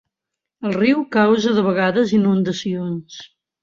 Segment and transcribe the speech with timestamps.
[0.69, 3.25] El riu causa de vegades inundacions.